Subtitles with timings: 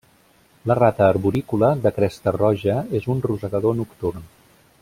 [0.69, 4.31] La rata arborícola de cresta roja és un rosegador nocturn.